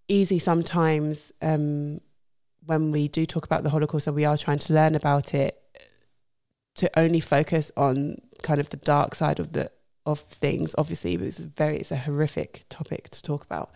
easy 0.07 0.39
sometimes 0.39 1.31
um, 1.41 1.99
when 2.65 2.91
we 2.91 3.07
do 3.07 3.25
talk 3.25 3.45
about 3.45 3.63
the 3.63 3.69
Holocaust 3.69 4.07
and 4.07 4.15
we 4.15 4.25
are 4.25 4.37
trying 4.37 4.59
to 4.59 4.73
learn 4.73 4.93
about 4.93 5.33
it 5.33 5.57
to 6.75 6.99
only 6.99 7.19
focus 7.19 7.71
on 7.75 8.17
kind 8.43 8.59
of 8.59 8.69
the 8.69 8.77
dark 8.77 9.15
side 9.15 9.39
of 9.39 9.53
the 9.53 9.71
of 10.05 10.19
things. 10.19 10.73
Obviously, 10.77 11.13
it's 11.15 11.37
very 11.39 11.77
it's 11.77 11.91
a 11.91 11.97
horrific 11.97 12.65
topic 12.69 13.09
to 13.09 13.21
talk 13.21 13.43
about, 13.43 13.71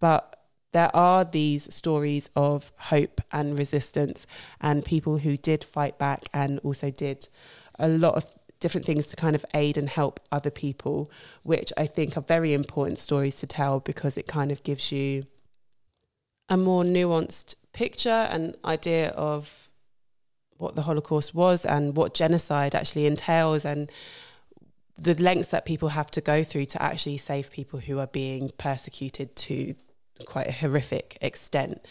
but 0.00 0.43
there 0.74 0.94
are 0.94 1.24
these 1.24 1.72
stories 1.72 2.28
of 2.34 2.72
hope 2.76 3.20
and 3.30 3.56
resistance 3.56 4.26
and 4.60 4.84
people 4.84 5.18
who 5.18 5.36
did 5.36 5.62
fight 5.62 5.96
back 5.98 6.28
and 6.34 6.58
also 6.64 6.90
did 6.90 7.28
a 7.78 7.86
lot 7.88 8.14
of 8.16 8.26
different 8.58 8.84
things 8.84 9.06
to 9.06 9.14
kind 9.14 9.36
of 9.36 9.46
aid 9.54 9.78
and 9.78 9.88
help 9.88 10.18
other 10.32 10.50
people, 10.50 11.08
which 11.44 11.72
I 11.76 11.86
think 11.86 12.16
are 12.16 12.22
very 12.22 12.52
important 12.52 12.98
stories 12.98 13.36
to 13.36 13.46
tell 13.46 13.78
because 13.78 14.18
it 14.18 14.26
kind 14.26 14.50
of 14.50 14.64
gives 14.64 14.90
you 14.90 15.24
a 16.48 16.56
more 16.56 16.82
nuanced 16.82 17.54
picture 17.72 18.10
and 18.32 18.56
idea 18.64 19.10
of 19.10 19.70
what 20.56 20.74
the 20.74 20.82
Holocaust 20.82 21.36
was 21.36 21.64
and 21.64 21.96
what 21.96 22.14
genocide 22.14 22.74
actually 22.74 23.06
entails 23.06 23.64
and 23.64 23.92
the 24.98 25.14
lengths 25.14 25.50
that 25.50 25.66
people 25.66 25.90
have 25.90 26.10
to 26.10 26.20
go 26.20 26.42
through 26.42 26.66
to 26.66 26.82
actually 26.82 27.16
save 27.16 27.52
people 27.52 27.78
who 27.78 28.00
are 28.00 28.08
being 28.08 28.50
persecuted 28.58 29.36
to 29.36 29.76
quite 30.26 30.46
a 30.46 30.52
horrific 30.52 31.18
extent. 31.20 31.86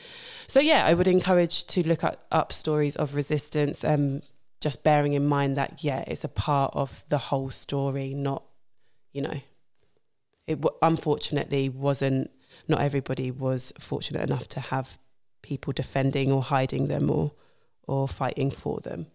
So 0.48 0.60
yeah, 0.60 0.86
I 0.86 0.94
would 0.94 1.08
encourage 1.08 1.66
to 1.68 1.88
look 1.88 2.04
at, 2.04 2.20
up 2.32 2.52
stories 2.54 2.96
of 2.96 3.16
resistance, 3.16 3.84
um, 3.84 4.22
just 4.62 4.84
bearing 4.84 5.14
in 5.14 5.26
mind 5.26 5.58
that 5.58 5.84
yeah, 5.84 6.04
it's 6.08 6.24
a 6.24 6.30
part 6.30 6.74
of 6.74 7.06
the 7.10 7.18
whole 7.18 7.52
story, 7.52 8.14
not 8.14 8.44
you 9.12 9.22
know, 9.22 9.42
it 10.48 10.62
w- 10.62 10.78
unfortunately 10.82 11.70
wasn't. 11.70 12.32
Not 12.68 12.82
everybody 12.82 13.32
was 13.32 13.74
fortunate 13.80 14.22
enough 14.22 14.48
to 14.50 14.60
have 14.60 14.98
people 15.42 15.74
defending 15.74 16.32
or 16.32 16.42
hiding 16.42 16.88
them 16.88 17.10
or 17.10 17.34
or 17.88 18.08
fighting 18.08 18.52
for 18.52 18.80
them. 18.80 19.08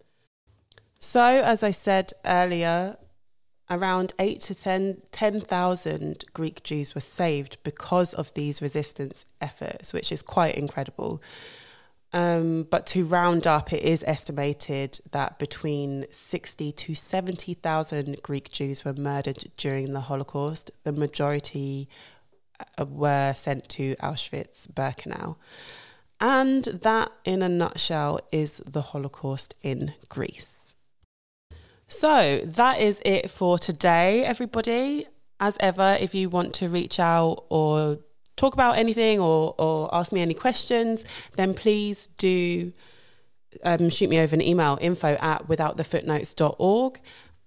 So, 0.99 1.21
as 1.23 1.63
I 1.63 1.71
said 1.71 2.11
earlier, 2.25 2.97
around 3.69 4.13
8 4.19 4.41
to 4.41 4.99
10,000 5.11 6.25
Greek 6.33 6.63
Jews 6.63 6.95
were 6.95 7.01
saved 7.01 7.57
because 7.63 8.13
of 8.13 8.33
these 8.33 8.61
resistance 8.61 9.25
efforts, 9.41 9.93
which 9.93 10.11
is 10.11 10.21
quite 10.21 10.55
incredible. 10.55 11.21
Um, 12.11 12.63
but 12.63 12.87
to 12.87 13.05
round 13.05 13.45
up, 13.45 13.71
it 13.71 13.83
is 13.83 14.03
estimated 14.07 14.99
that 15.11 15.37
between 15.37 16.05
60 16.09 16.71
to 16.71 16.95
70,000 16.95 18.21
Greek 18.23 18.51
Jews 18.51 18.83
were 18.83 18.93
murdered 18.93 19.45
during 19.57 19.93
the 19.93 20.01
Holocaust. 20.01 20.71
The 20.83 20.91
majority 20.91 21.87
uh, 22.77 22.85
were 22.85 23.33
sent 23.33 23.69
to 23.69 23.95
Auschwitz 23.97 24.67
Birkenau. 24.67 25.35
And 26.19 26.65
that, 26.65 27.11
in 27.23 27.43
a 27.43 27.49
nutshell, 27.49 28.19
is 28.31 28.61
the 28.65 28.81
Holocaust 28.81 29.55
in 29.61 29.93
Greece. 30.09 30.58
So 31.89 32.41
that 32.45 32.79
is 32.79 33.01
it 33.03 33.31
for 33.31 33.57
today, 33.57 34.23
everybody. 34.23 35.07
As 35.39 35.57
ever, 35.59 35.97
if 35.99 36.13
you 36.13 36.29
want 36.29 36.53
to 36.55 36.69
reach 36.69 36.99
out 36.99 37.45
or 37.49 37.97
talk 38.35 38.53
about 38.53 38.77
anything 38.77 39.19
or, 39.19 39.55
or 39.57 39.93
ask 39.93 40.13
me 40.13 40.21
any 40.21 40.35
questions, 40.35 41.03
then 41.35 41.55
please 41.55 42.07
do 42.17 42.73
um, 43.63 43.89
shoot 43.89 44.07
me 44.07 44.19
over 44.19 44.35
an 44.35 44.41
email 44.41 44.77
info 44.79 45.15
at 45.19 45.47
withoutthefootnotes.org. 45.47 47.01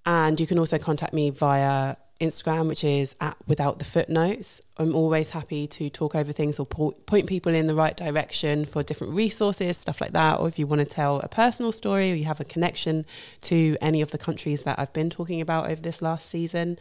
And 0.05 0.40
you 0.40 0.46
can 0.48 0.59
also 0.59 0.76
contact 0.76 1.14
me 1.14 1.31
via 1.31 1.94
Instagram, 2.23 2.69
which 2.69 2.85
is 2.85 3.15
at 3.21 3.37
without 3.47 3.79
the 3.79 3.85
footnotes. 3.85 4.61
I'm 4.79 4.95
always 4.95 5.31
happy 5.31 5.67
to 5.67 5.91
talk 5.91 6.15
over 6.15 6.33
things 6.33 6.59
or 6.59 6.65
po- 6.65 6.93
point 6.93 7.27
people 7.27 7.53
in 7.55 7.67
the 7.67 7.75
right 7.75 7.97
direction 7.97 8.65
for 8.65 8.83
different 8.83 9.13
resources, 9.13 9.77
stuff 9.77 10.01
like 10.01 10.13
that. 10.13 10.39
Or 10.39 10.49
if 10.49 10.59
you 10.59 10.67
want 10.67 10.81
to 10.81 10.87
tell 10.87 11.21
a 11.21 11.29
personal 11.29 11.73
story 11.73 12.13
or 12.13 12.15
you 12.15 12.25
have 12.25 12.41
a 12.41 12.45
connection 12.45 13.05
to 13.43 13.77
any 13.81 14.01
of 14.01 14.13
the 14.13 14.19
countries 14.19 14.63
that 14.63 14.79
I've 14.79 14.93
been 14.93 15.11
talking 15.11 15.41
about 15.41 15.69
over 15.69 15.83
this 15.83 16.01
last 16.01 16.31
season, 16.31 16.79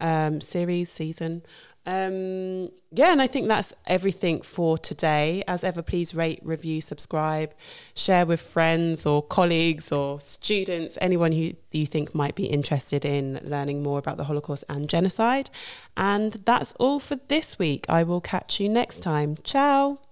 um, 0.00 0.40
series, 0.40 0.90
season, 0.90 1.42
um, 1.84 2.70
yeah, 2.92 3.10
and 3.10 3.20
I 3.20 3.26
think 3.26 3.48
that's 3.48 3.72
everything 3.86 4.42
for 4.42 4.78
today. 4.78 5.42
As 5.48 5.64
ever, 5.64 5.82
please 5.82 6.14
rate, 6.14 6.38
review, 6.42 6.80
subscribe, 6.80 7.52
share 7.96 8.24
with 8.24 8.40
friends 8.40 9.04
or 9.04 9.22
colleagues 9.22 9.90
or 9.90 10.20
students, 10.20 10.96
anyone 11.00 11.32
who 11.32 11.52
you 11.72 11.86
think 11.86 12.14
might 12.14 12.36
be 12.36 12.46
interested 12.46 13.04
in 13.04 13.40
learning 13.42 13.82
more 13.82 13.98
about 13.98 14.16
the 14.16 14.24
Holocaust 14.24 14.64
and 14.68 14.88
genocide. 14.88 15.50
And 15.96 16.34
that's 16.44 16.72
all 16.78 17.00
for 17.00 17.16
this 17.16 17.58
week. 17.58 17.86
I 17.88 18.04
will 18.04 18.20
catch 18.20 18.60
you 18.60 18.68
next 18.68 19.00
time. 19.00 19.36
Ciao. 19.42 20.11